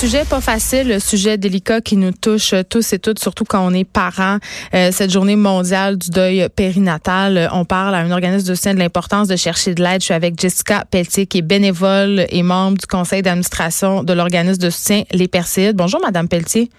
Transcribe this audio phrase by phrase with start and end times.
[0.00, 3.74] sujet pas facile, le sujet délicat qui nous touche tous et toutes, surtout quand on
[3.74, 4.38] est parents.
[4.72, 8.78] Euh, cette journée mondiale du deuil périnatal, on parle à un organisme de soutien de
[8.78, 10.00] l'importance de chercher de l'aide.
[10.00, 14.62] Je suis avec Jessica Pelletier, qui est bénévole et membre du conseil d'administration de l'organisme
[14.62, 15.76] de soutien Les Perséides.
[15.76, 16.70] Bonjour, Madame Pelletier.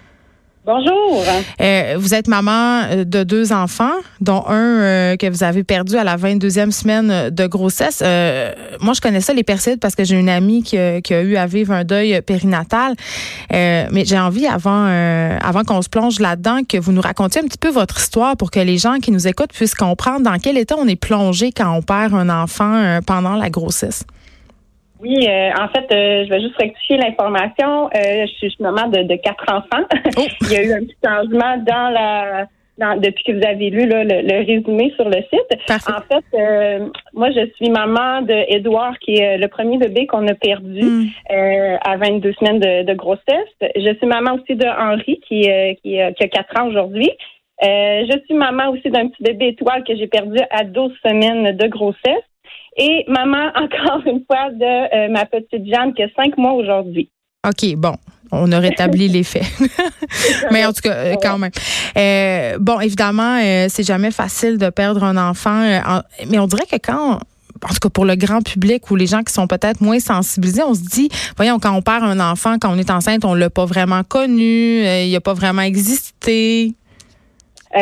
[0.64, 1.24] Bonjour.
[1.60, 5.98] Euh, vous êtes maman euh, de deux enfants, dont un euh, que vous avez perdu
[5.98, 8.02] à la 22e semaine de grossesse.
[8.80, 11.36] moi, je connais ça, les persides, parce que j'ai une amie qui, qui, a eu
[11.36, 12.94] à vivre un deuil périnatal.
[13.50, 17.58] mais j'ai envie, avant, avant qu'on se plonge là-dedans, que vous nous racontiez un petit
[17.58, 20.76] peu votre histoire pour que les gens qui nous écoutent puissent comprendre dans quel état
[20.78, 24.04] on est plongé quand on perd un enfant pendant la grossesse.
[25.02, 27.90] Oui, euh, en fait, euh, je vais juste rectifier l'information.
[27.96, 29.86] Euh, je suis maman de, de quatre enfants.
[30.18, 30.28] Oh.
[30.42, 32.46] Il y a eu un petit changement dans la
[32.78, 35.60] dans, depuis que vous avez lu le, résumé sur le site.
[35.70, 40.34] En fait, moi, je suis maman de Edouard, qui est le premier bébé qu'on a
[40.34, 41.08] perdu hmm.
[41.30, 43.54] à 22 semaines de, grossesse.
[43.76, 45.42] Je suis maman aussi de Henri, qui,
[45.84, 47.12] qui, qui a quatre ans aujourd'hui.
[47.62, 51.68] je suis maman aussi d'un petit bébé étoile que j'ai perdu à 12 semaines de
[51.68, 52.24] grossesse.
[52.78, 54.64] Et maman, encore une fois, de
[54.96, 57.10] euh, ma petite Jeanne qui a cinq mois aujourd'hui.
[57.48, 57.96] OK, bon.
[58.34, 59.44] On a rétabli les faits.
[60.52, 61.52] Mais en tout cas, euh, quand même.
[61.98, 65.62] Euh, bon, évidemment, c'est jamais facile de perdre un enfant.
[66.30, 67.20] mais on dirait que quand
[67.64, 70.64] en tout cas pour le grand public ou les gens qui sont peut-être moins sensibilisés,
[70.64, 73.52] on se dit, voyons, quand on perd un enfant, quand on est enceinte, on l'a
[73.52, 76.74] pas vraiment connu, il n'a pas vraiment existé.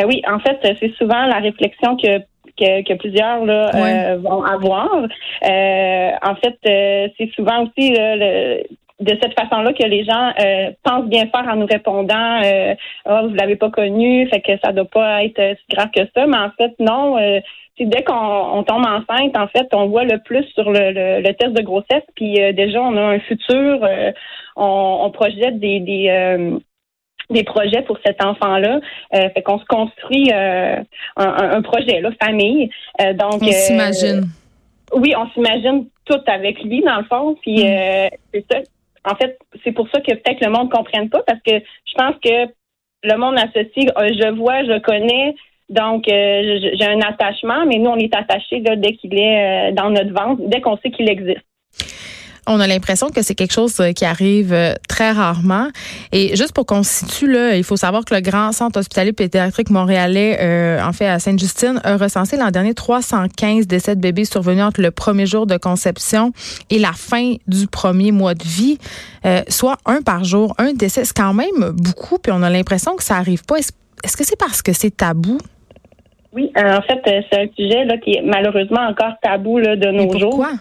[0.05, 2.19] oui, en fait, c'est souvent la réflexion que
[2.59, 4.89] que, plusieurs là, euh, vont avoir.
[4.95, 10.33] Euh, en fait, euh, c'est souvent aussi de cette façon-là que les gens
[10.83, 12.41] pensent bien faire en nous répondant
[13.05, 16.27] oh, vous l'avez pas connu, fait que ça doit pas être si grave que ça.
[16.27, 17.15] Mais en fait, non.
[17.79, 22.03] dès qu'on tombe enceinte, en fait, on voit le plus sur le, test de grossesse.
[22.15, 23.87] Puis déjà, on a un futur.
[24.57, 26.59] On, projette des, des
[27.43, 28.79] projets pour cet enfant-là.
[29.13, 30.77] Euh, fait qu'on se construit euh,
[31.15, 32.69] un, projet, là, famille.
[33.01, 34.25] Euh, donc, on s'imagine.
[34.93, 37.35] oui, on s'imagine tout avec lui, dans le fond.
[37.41, 38.09] Puis mm.
[38.33, 38.59] c'est ça.
[39.05, 41.93] En fait, c'est pour ça que peut-être le monde ne comprenne pas, parce que je
[41.95, 42.51] pense que
[43.03, 45.35] le monde associe je vois, je connais,
[45.69, 50.41] donc j'ai un attachement, mais nous, on est attaché dès qu'il est dans notre ventre,
[50.47, 51.48] dès qu'on sait qu'il existe
[52.49, 55.67] on a l'impression que c'est quelque chose euh, qui arrive euh, très rarement.
[56.11, 59.69] Et juste pour qu'on situe, là, il faut savoir que le Grand Centre hospitalier pédiatrique
[59.69, 64.63] montréalais, euh, en fait à Sainte-Justine, a recensé l'an dernier 315 décès de bébés survenus
[64.63, 66.33] entre le premier jour de conception
[66.71, 68.77] et la fin du premier mois de vie,
[69.47, 70.55] soit un par jour.
[70.57, 73.57] Un décès, c'est quand même beaucoup, puis on a l'impression que ça arrive pas.
[73.57, 75.37] Est-ce que c'est parce que c'est tabou?
[76.33, 80.17] Oui, en fait, c'est un sujet là, qui est malheureusement encore tabou là, de nos
[80.17, 80.31] jours.
[80.31, 80.51] Pourquoi?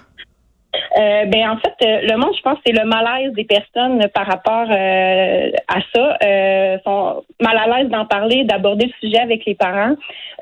[0.98, 4.26] Euh, ben en fait, euh, le monde, je pense, c'est le malaise des personnes par
[4.26, 6.18] rapport euh, à ça.
[6.22, 9.94] Euh, sont mal à l'aise d'en parler, d'aborder le sujet avec les parents.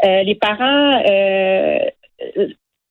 [0.02, 0.98] les parents,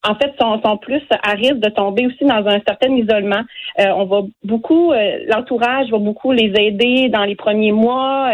[0.07, 3.41] en fait, sont, sont, plus à risque de tomber aussi dans un certain isolement.
[3.77, 4.93] on va beaucoup,
[5.27, 8.31] l'entourage va beaucoup les aider dans les premiers mois.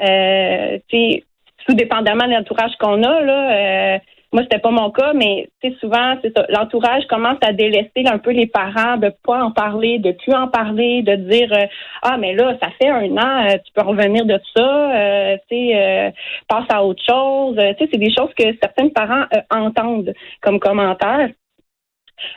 [0.00, 4.00] Euh, tout dépendamment de l'entourage qu'on a là
[4.32, 6.46] moi, c'était pas mon cas, mais souvent, c'est ça.
[6.48, 10.48] L'entourage commence à délaisser un peu les parents, de pas en parler, de plus en
[10.48, 11.66] parler, de dire euh,
[12.02, 15.56] ah mais là, ça fait un an, euh, tu peux revenir de ça, euh, tu
[15.56, 16.14] sais,
[16.48, 17.56] passe à autre chose.
[17.56, 21.28] tu sais, c'est des choses que certains parents entendent comme commentaires.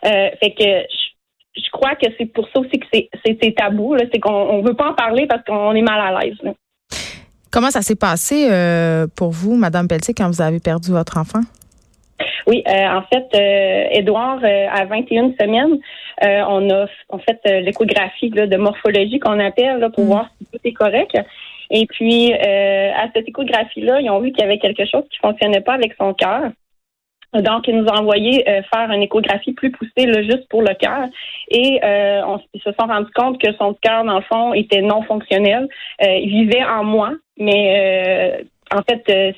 [0.03, 0.83] fait que
[1.55, 3.95] je, crois que c'est pour ça aussi que c'est tabou.
[4.11, 6.37] C'est qu'on on veut pas en parler parce qu'on est mal à l'aise.
[7.51, 8.49] Comment ça s'est passé
[9.15, 11.39] pour vous, Madame Pelletier, quand vous avez perdu votre enfant?
[12.47, 15.79] Oui, euh, en fait, euh, Édouard, euh, à 21 semaines,
[16.21, 20.07] on a en fait l'échographie de morphologie qu'on appelle là, pour mm.
[20.07, 21.17] voir si tout est correct.
[21.71, 25.61] Et puis, à cette échographie-là, ils ont vu qu'il y avait quelque chose qui fonctionnait
[25.61, 26.51] pas avec son cœur.
[27.33, 31.07] Donc, ils nous ont envoyé faire une échographie plus poussée, là, juste pour le cœur.
[31.49, 35.01] Et on, ils se sont rendus compte que son cœur, dans le fond, était non
[35.01, 35.67] fonctionnel.
[35.99, 39.35] il vivait en moi, mais en fait,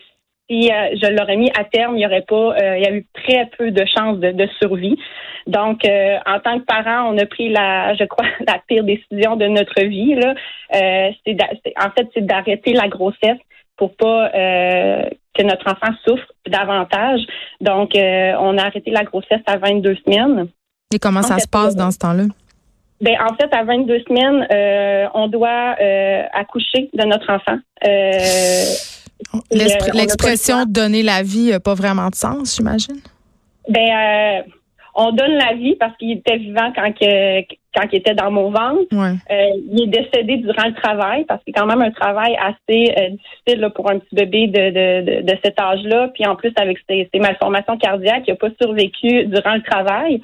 [0.50, 2.92] si euh, je l'aurais mis à terme, il y aurait pas, euh, il y a
[2.92, 4.98] eu très peu de chances de, survie.
[5.46, 9.36] Donc, euh, en tant que parent, on a pris la, je crois, la pire décision
[9.36, 10.16] de notre vie.
[10.16, 10.34] Là,
[10.72, 11.38] c'est,
[11.78, 13.40] en fait, c'est d'arrêter la grossesse
[13.78, 17.22] pour pas que notre enfant souffre davantage.
[17.62, 20.48] Donc, on a arrêté la grossesse à 22 semaines.
[20.94, 22.24] Et comment ça se passe dans ce temps-là?
[23.02, 24.48] Ben, en fait, à 22 semaines,
[25.14, 25.76] on doit
[26.34, 27.60] accoucher de notre enfant.
[29.52, 33.00] L'expression donner la vie n'a pas vraiment de sens, j'imagine?
[33.69, 34.52] Ben, euh,
[34.96, 37.42] on donne la vie parce qu'il était vivant quand que,
[37.78, 38.81] quand il était dans mon ventre.
[38.92, 42.94] Euh, il est décédé durant le travail parce que c'est quand même un travail assez
[42.98, 46.10] euh, difficile pour un petit bébé de, de, de, cet âge-là.
[46.13, 50.22] Puis en plus, avec ses, malformations cardiaques, il n'a pas survécu durant le travail.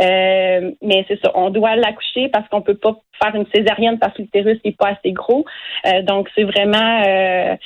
[0.00, 4.14] Euh, mais c'est ça, on doit l'accoucher parce qu'on peut pas faire une césarienne parce
[4.14, 5.44] que l'utérus n'est pas assez gros.
[6.02, 7.56] donc c'est vraiment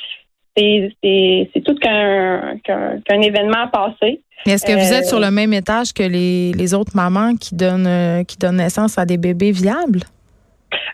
[1.03, 4.21] c'est tout qu'un événement à passer.
[4.47, 7.87] Est-ce que vous êtes sur le même étage que les, les autres mamans qui donnent
[7.87, 10.01] euh, qui donnent naissance à des bébés viables?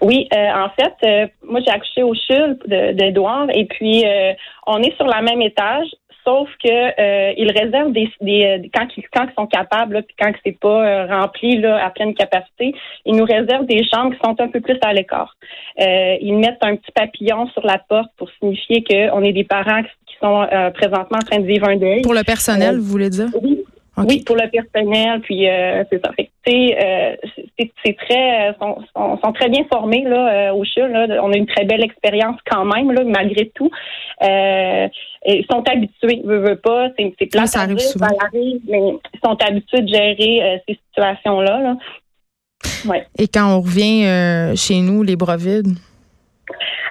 [0.00, 4.04] Oui, euh, en fait, euh, moi j'ai accouché au CHUL d'Edouard et puis
[4.66, 5.86] on est sur le même étage,
[6.24, 10.14] sauf que euh, ils réservent des, des, quand ils quand ils sont capables, là, puis
[10.18, 12.74] quand c'est pas euh, rempli là, à pleine capacité,
[13.04, 15.36] ils nous réservent des chambres qui sont un peu plus à l'écart.
[15.80, 19.82] Euh, ils mettent un petit papillon sur la porte pour signifier qu'on est des parents
[19.82, 22.02] qui sont présentement en train de vivre un deuil.
[22.02, 23.28] Pour le personnel, vous voulez dire?
[23.42, 23.64] Oui,
[23.96, 26.10] oui, pour le personnel, puis euh, c'est ça.
[26.46, 27.16] Euh,
[27.84, 28.78] c'est très, euh, sont,
[29.22, 30.88] sont, très bien formés là au CHU.
[30.88, 31.06] Là.
[31.22, 33.70] On a une très belle expérience quand même là, malgré tout.
[34.20, 36.88] ils sont habitués, veut, veut pas.
[36.98, 38.08] C'est plat, ça arrive souvent.
[38.20, 38.80] arrive, mais
[39.14, 41.60] ils sont habitués de gérer ces situations là.
[41.60, 41.76] là.
[42.86, 43.06] Ouais.
[43.18, 45.78] Et quand on revient chez nous, les bras vides?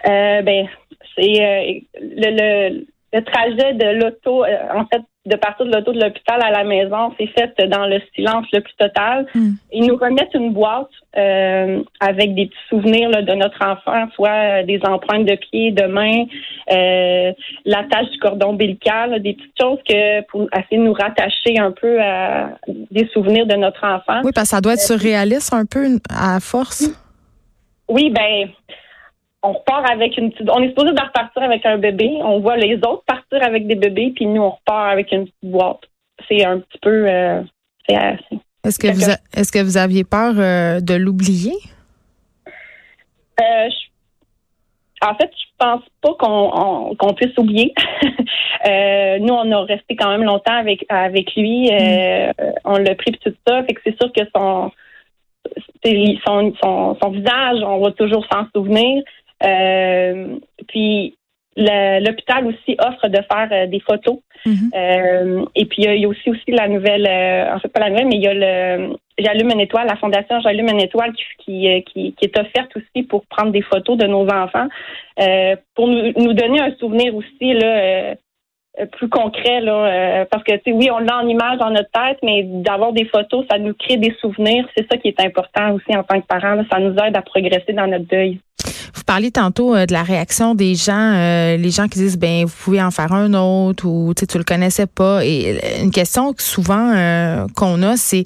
[0.05, 0.67] ben,
[1.15, 6.41] c'est le, le le trajet de l'auto, en fait, de partir de l'auto de l'hôpital
[6.41, 9.25] à la maison, c'est fait dans le silence le plus total.
[9.33, 9.51] Hmm.
[9.71, 14.29] Ils nous remettent une boîte euh, avec des petits souvenirs là, de notre enfant, soit
[14.29, 16.25] euh, des empreintes de pieds, de mains,
[16.71, 17.31] euh,
[17.63, 22.01] l'attache du cordon ombilical, des petites choses que pour essayer de nous rattacher un peu
[22.01, 24.21] à des souvenirs de notre enfant.
[24.25, 26.89] Oui, parce que ça doit être surréaliste un peu à force.
[27.87, 28.49] Oui, ben
[29.43, 30.49] on repart avec une petite.
[30.49, 32.17] On est supposé de repartir avec un bébé.
[32.21, 35.35] On voit les autres partir avec des bébés, puis nous, on repart avec une petite
[35.43, 35.81] boîte.
[36.27, 37.07] C'est un petit peu.
[37.07, 37.41] Euh,
[38.63, 41.53] est-ce que, vous est-ce que vous aviez peur euh, de l'oublier?
[43.41, 43.69] Euh,
[45.01, 47.73] en fait, je pense pas qu'on, qu'on puisse oublier.
[49.19, 51.69] nous, on a resté quand même longtemps avec, avec lui.
[51.69, 52.31] Mm.
[52.63, 53.63] On l'a pris tout ça.
[53.63, 54.71] Fait que c'est sûr que son,
[56.25, 59.03] son, son, son visage, on va toujours s'en souvenir.
[59.43, 60.37] Euh,
[60.67, 61.15] puis
[61.55, 64.19] l'hôpital aussi offre de faire euh, des photos.
[64.45, 64.71] Mhm.
[64.75, 67.89] euh, et puis il y, a aussi aussi la nouvelle, euh, en fait pas la
[67.89, 71.67] nouvelle, mais il y a le J'allume une étoile, la fondation J'allume une étoile qui,
[71.85, 74.67] qui, qui, est offerte aussi pour prendre des photos de nos enfants,
[75.21, 78.15] euh, pour nous, nous donner un souvenir aussi là.
[78.93, 82.17] plus concret là parce que tu sais oui on l'a en image dans notre tête
[82.23, 85.95] mais d'avoir des photos ça nous crée des souvenirs c'est ça qui est important aussi
[85.95, 88.39] en tant que parents ça nous aide à progresser dans notre deuil
[89.13, 92.55] parliez tantôt euh, de la réaction des gens, euh, les gens qui disent ben vous
[92.63, 95.23] pouvez en faire un autre ou tu le connaissais pas.
[95.23, 98.25] Et euh, une question souvent qu'on a, c'est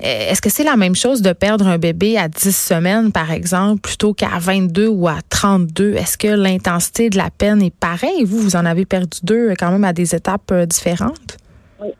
[0.00, 3.80] est-ce que c'est la même chose de perdre un bébé à 10 semaines, par exemple,
[3.80, 5.94] plutôt qu'à 22 ou à 32?
[5.94, 8.24] Est-ce que l'intensité de la peine est pareille?
[8.24, 11.36] Vous, vous en avez perdu deux quand même à des étapes différentes?
[11.80, 11.90] Oui.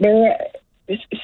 [0.00, 0.30] Ben,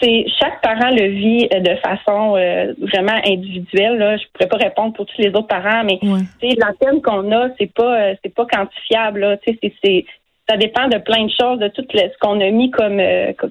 [0.01, 3.99] c'est chaque parent le vit euh, de façon euh, vraiment individuelle.
[3.99, 4.17] Là.
[4.17, 6.55] Je pourrais pas répondre pour tous les autres parents, mais ouais.
[6.57, 9.21] la peine qu'on a, c'est pas euh, c'est pas quantifiable.
[9.21, 9.37] Là.
[9.47, 10.05] C'est,
[10.49, 13.01] ça dépend de plein de choses, de tout ce qu'on a mis comme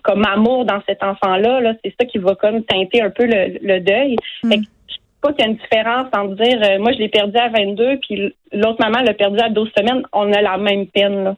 [0.03, 1.61] comme amour dans cet enfant-là.
[1.61, 1.73] Là.
[1.83, 4.15] C'est ça qui va comme teinter un peu le, deuil.
[4.43, 4.49] Mm.
[4.49, 7.09] Fait que, je sais pas qu'il y a une différence entre dire moi je l'ai
[7.09, 10.87] perdu à 22 puis l'autre maman l'a perdu à 12 semaines, on a la même
[10.87, 11.23] peine.
[11.23, 11.35] Là.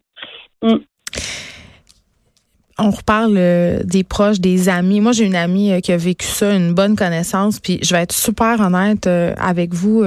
[0.62, 0.80] Mm
[2.79, 5.01] on reparle euh, des proches, des amis.
[5.01, 7.59] Moi, j'ai une amie euh, qui a vécu ça, une bonne connaissance.
[7.59, 10.03] Puis je vais être super honnête euh, avec vous,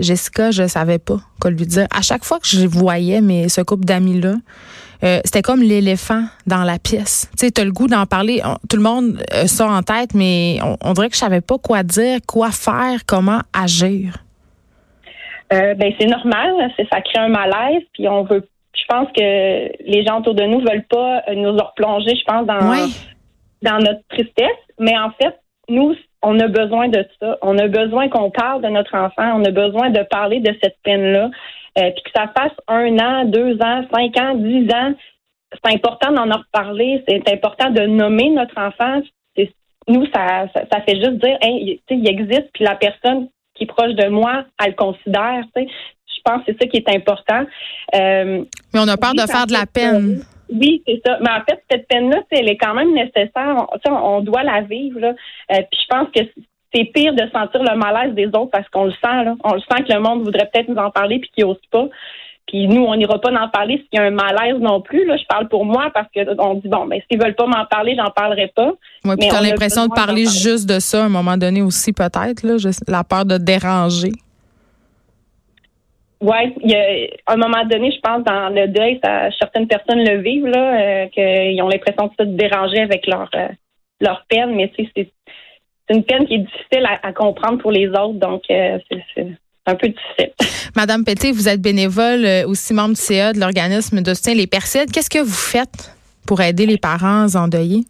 [0.00, 1.86] Jessica, je savais pas quoi lui dire.
[1.94, 4.34] À chaque fois que je voyais mais ce couple d'amis là,
[5.24, 7.30] c'était comme l'éléphant dans la pièce.
[7.38, 8.42] Tu sais, t'as le goût d'en parler.
[8.68, 12.18] tout le monde ça en tête, mais on, dirait que je savais pas quoi dire,
[12.26, 14.18] quoi faire, comment agir.
[15.50, 16.52] ben c'est normal,
[16.90, 18.48] ça crée un malaise, puis on veut
[18.78, 22.46] je pense que les gens autour de nous veulent pas euh, nous replonger, je pense,
[22.46, 22.88] dans,
[23.62, 24.62] dans notre tristesse.
[24.78, 27.38] Mais en fait, nous, on a besoin de ça.
[27.42, 29.34] On a besoin qu'on parle de notre enfant.
[29.34, 31.30] On a besoin de parler de cette peine-là.
[31.78, 34.94] Euh, puis que ça fasse un an, deux ans, cinq ans, dix ans.
[35.52, 37.02] C'est important d'en reparler.
[37.08, 39.02] C'est important de nommer notre enfant.
[39.86, 43.94] Nous, ça, ça, fait juste dire, hey, il existe, puis la personne qui est proche
[43.94, 45.44] de moi, elle le considère.
[46.30, 47.44] Pense que c'est ça qui est important.
[47.94, 48.44] Euh,
[48.74, 50.22] Mais on a peur de faire de la peine.
[50.50, 51.18] Oui, c'est ça.
[51.20, 53.66] Mais en fait, cette peine-là, elle est quand même nécessaire.
[53.86, 54.98] On, on doit la vivre.
[55.00, 55.08] Là.
[55.52, 56.20] Euh, puis je pense que
[56.74, 59.24] c'est pire de sentir le malaise des autres parce qu'on le sent.
[59.24, 59.34] Là.
[59.44, 61.86] On le sent que le monde voudrait peut-être nous en parler puis qu'il n'ose pas.
[62.46, 65.06] puis nous, on n'ira pas en parler s'il y a un malaise non plus.
[65.06, 67.66] Là, je parle pour moi parce que on dit bon, ben s'ils veulent pas m'en
[67.66, 68.72] parler, j'en parlerai pas.
[69.04, 72.42] Oui, puis t'as l'impression de parler juste de ça à un moment donné aussi peut-être
[72.42, 72.56] là,
[72.86, 74.12] la peur de déranger.
[76.20, 80.04] Oui, il y a un moment donné, je pense, dans le deuil, ça, certaines personnes
[80.04, 83.48] le vivent, là, euh, qu'ils ont l'impression de se déranger avec leur euh,
[84.00, 85.10] leur peine, mais c'est
[85.90, 88.78] une peine qui est difficile à, comprendre pour les autres, donc euh,
[89.14, 89.26] c'est
[89.66, 90.32] un peu difficile.
[90.76, 94.90] Madame Pété, vous êtes bénévole, aussi membre du CA de l'organisme de soutien Les Persides.
[94.92, 95.96] Qu'est-ce que vous faites
[96.26, 97.84] pour aider les parents endeuillés?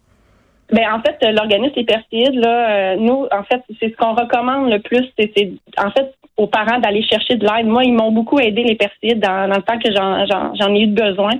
[0.71, 4.79] Ben en fait, l'organisme Les Persides, là, nous, en fait, c'est ce qu'on recommande le
[4.79, 5.05] plus.
[5.17, 7.67] C'est en fait aux parents d'aller chercher de l'aide.
[7.67, 11.31] Moi, ils m'ont beaucoup aidé les Persides dans, le temps que j'en ai eu besoin.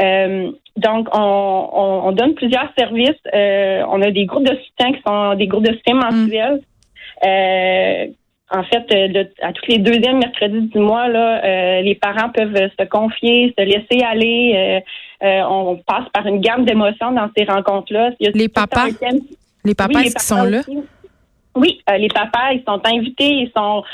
[0.00, 3.20] Euh, donc, on, donne plusieurs services.
[3.32, 6.60] Euh, on a des groupes de soutien qui sont des groupes de soutien mensuels.
[7.24, 8.06] Euh,
[8.50, 13.54] en fait, à tous les deuxièmes mercredis du mois, là, les parents peuvent se confier,
[13.58, 14.82] se laisser aller.
[15.22, 18.10] on passe par une gamme d'émotions dans ces rencontres-là.
[18.20, 18.88] Les papas,
[19.64, 20.60] les papas, qui sont là?
[21.54, 23.84] Oui, les papas, ils sont invités, ils sont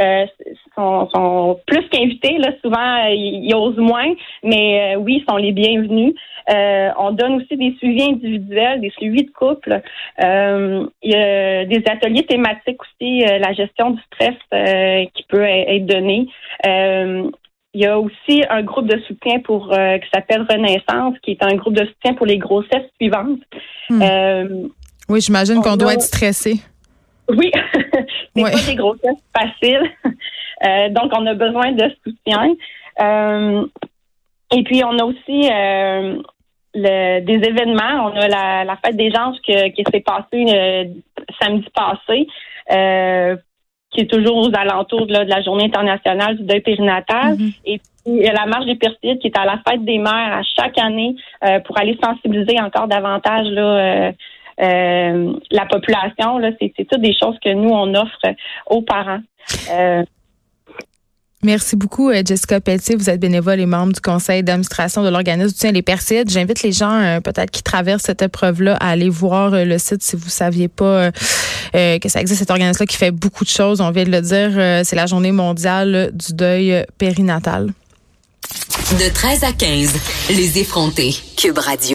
[0.00, 0.26] euh,
[0.74, 2.38] sont, plus qu'invités.
[2.38, 6.14] Là, souvent, ils, osent moins, mais euh, oui, ils sont les bienvenus.
[6.48, 9.82] Euh, on donne aussi des suivis individuels, des suivis de couple.
[10.18, 14.36] il y a des ateliers thématiques aussi, la gestion du stress
[15.12, 16.28] qui peut être donné.
[16.64, 21.56] il y a aussi un groupe de soutien pour qui s'appelle Renaissance, qui est un
[21.56, 23.40] groupe de soutien pour les grossesses suivantes.
[23.90, 24.68] Hmm.
[25.08, 26.54] oui, j'imagine qu'on doit être stressé.
[27.36, 27.50] Oui,
[28.36, 29.90] c'est pas des grossesses faciles.
[30.62, 32.54] Euh, donc, on a besoin de soutien.
[33.00, 33.64] Euh,
[34.54, 36.20] et puis, on a aussi euh,
[36.74, 38.04] le, des événements.
[38.04, 39.54] On a la, la fête des gens qui
[39.90, 40.92] s'est passée
[41.40, 42.26] samedi passé,
[43.90, 47.36] qui est toujours aux alentours de, la Journée internationale du deuil périnatal.
[47.36, 47.60] Mm-hmm.
[47.64, 49.96] Et puis, il y a la marche des Persides qui est à la fête des
[49.96, 51.14] mères à chaque année
[51.64, 54.12] pour aller sensibiliser encore davantage là,
[54.60, 56.38] euh, la population.
[56.38, 58.34] Là, c'est, c'est toutes des choses que nous, on offre
[58.66, 59.20] aux parents.
[59.72, 60.02] Euh,
[61.42, 62.96] Merci beaucoup, euh, Jessica Pelletier.
[62.96, 66.28] Vous êtes bénévole et membre du conseil d'administration de l'organisme du les Persides.
[66.28, 70.28] J'invite les gens, peut-être qui traversent cette épreuve-là, à aller voir le site si vous
[70.28, 71.10] saviez pas
[71.72, 73.80] que ça existe, cet organisme-là qui fait beaucoup de choses.
[73.80, 77.72] On vient de le dire, c'est la journée mondiale du deuil périnatal.
[78.92, 79.94] De 13 à 15,
[80.36, 81.14] les effrontés.
[81.38, 81.88] Cube Radio.